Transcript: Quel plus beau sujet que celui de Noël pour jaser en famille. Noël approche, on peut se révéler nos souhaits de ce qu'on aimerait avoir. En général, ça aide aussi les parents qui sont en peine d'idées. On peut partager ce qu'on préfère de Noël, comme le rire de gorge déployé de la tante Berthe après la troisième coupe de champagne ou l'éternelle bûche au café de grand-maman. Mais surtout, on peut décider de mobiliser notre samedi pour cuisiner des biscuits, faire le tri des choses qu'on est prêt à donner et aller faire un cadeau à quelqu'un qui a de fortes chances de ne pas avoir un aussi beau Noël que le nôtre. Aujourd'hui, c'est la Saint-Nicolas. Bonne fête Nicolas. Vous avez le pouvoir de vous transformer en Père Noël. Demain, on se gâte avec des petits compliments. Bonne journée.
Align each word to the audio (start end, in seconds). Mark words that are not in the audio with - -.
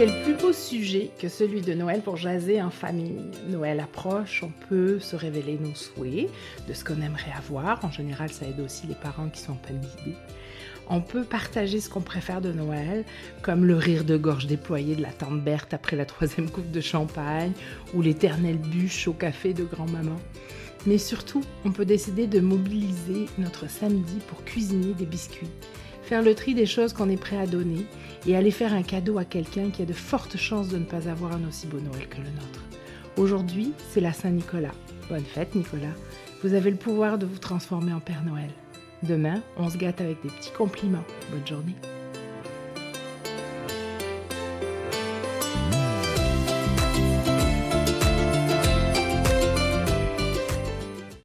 Quel 0.00 0.22
plus 0.22 0.32
beau 0.32 0.54
sujet 0.54 1.10
que 1.18 1.28
celui 1.28 1.60
de 1.60 1.74
Noël 1.74 2.00
pour 2.00 2.16
jaser 2.16 2.62
en 2.62 2.70
famille. 2.70 3.20
Noël 3.50 3.80
approche, 3.80 4.42
on 4.42 4.50
peut 4.70 4.98
se 4.98 5.14
révéler 5.14 5.58
nos 5.60 5.74
souhaits 5.74 6.30
de 6.66 6.72
ce 6.72 6.84
qu'on 6.84 7.02
aimerait 7.02 7.34
avoir. 7.36 7.84
En 7.84 7.90
général, 7.90 8.30
ça 8.30 8.46
aide 8.46 8.60
aussi 8.60 8.86
les 8.86 8.94
parents 8.94 9.28
qui 9.28 9.42
sont 9.42 9.52
en 9.52 9.56
peine 9.56 9.78
d'idées. 9.78 10.16
On 10.88 11.02
peut 11.02 11.24
partager 11.24 11.82
ce 11.82 11.90
qu'on 11.90 12.00
préfère 12.00 12.40
de 12.40 12.50
Noël, 12.50 13.04
comme 13.42 13.66
le 13.66 13.76
rire 13.76 14.04
de 14.04 14.16
gorge 14.16 14.46
déployé 14.46 14.96
de 14.96 15.02
la 15.02 15.12
tante 15.12 15.44
Berthe 15.44 15.74
après 15.74 15.96
la 15.96 16.06
troisième 16.06 16.48
coupe 16.48 16.70
de 16.70 16.80
champagne 16.80 17.52
ou 17.92 18.00
l'éternelle 18.00 18.56
bûche 18.56 19.06
au 19.06 19.12
café 19.12 19.52
de 19.52 19.64
grand-maman. 19.64 20.16
Mais 20.86 20.96
surtout, 20.96 21.44
on 21.66 21.72
peut 21.72 21.84
décider 21.84 22.26
de 22.26 22.40
mobiliser 22.40 23.26
notre 23.36 23.68
samedi 23.68 24.16
pour 24.28 24.44
cuisiner 24.44 24.94
des 24.94 25.04
biscuits, 25.04 25.50
faire 26.10 26.22
le 26.22 26.34
tri 26.34 26.54
des 26.54 26.66
choses 26.66 26.92
qu'on 26.92 27.08
est 27.08 27.16
prêt 27.16 27.38
à 27.38 27.46
donner 27.46 27.86
et 28.26 28.34
aller 28.34 28.50
faire 28.50 28.74
un 28.74 28.82
cadeau 28.82 29.18
à 29.18 29.24
quelqu'un 29.24 29.70
qui 29.70 29.82
a 29.82 29.84
de 29.84 29.92
fortes 29.92 30.36
chances 30.36 30.66
de 30.66 30.76
ne 30.76 30.84
pas 30.84 31.08
avoir 31.08 31.30
un 31.36 31.48
aussi 31.48 31.68
beau 31.68 31.78
Noël 31.78 32.08
que 32.08 32.16
le 32.16 32.24
nôtre. 32.24 32.64
Aujourd'hui, 33.16 33.74
c'est 33.92 34.00
la 34.00 34.12
Saint-Nicolas. 34.12 34.74
Bonne 35.08 35.22
fête 35.22 35.54
Nicolas. 35.54 35.94
Vous 36.42 36.54
avez 36.54 36.72
le 36.72 36.76
pouvoir 36.76 37.16
de 37.16 37.26
vous 37.26 37.38
transformer 37.38 37.92
en 37.92 38.00
Père 38.00 38.24
Noël. 38.24 38.50
Demain, 39.04 39.40
on 39.56 39.70
se 39.70 39.78
gâte 39.78 40.00
avec 40.00 40.20
des 40.24 40.30
petits 40.30 40.50
compliments. 40.50 41.04
Bonne 41.30 41.46
journée. 41.46 41.76